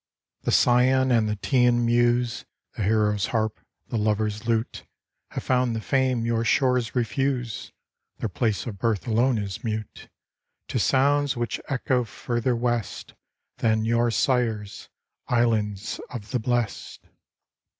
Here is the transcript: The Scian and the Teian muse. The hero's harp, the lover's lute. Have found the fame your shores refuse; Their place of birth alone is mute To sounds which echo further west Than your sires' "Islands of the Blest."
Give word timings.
The 0.41 0.51
Scian 0.51 1.11
and 1.15 1.29
the 1.29 1.35
Teian 1.35 1.85
muse. 1.85 2.43
The 2.75 2.81
hero's 2.81 3.27
harp, 3.27 3.59
the 3.89 3.99
lover's 3.99 4.47
lute. 4.47 4.83
Have 5.29 5.43
found 5.43 5.75
the 5.75 5.79
fame 5.79 6.25
your 6.25 6.43
shores 6.43 6.95
refuse; 6.95 7.71
Their 8.17 8.27
place 8.27 8.65
of 8.65 8.79
birth 8.79 9.05
alone 9.07 9.37
is 9.37 9.63
mute 9.63 10.09
To 10.69 10.79
sounds 10.79 11.37
which 11.37 11.61
echo 11.69 12.03
further 12.03 12.55
west 12.55 13.13
Than 13.57 13.85
your 13.85 14.09
sires' 14.09 14.89
"Islands 15.27 15.99
of 16.09 16.31
the 16.31 16.39
Blest." 16.39 17.05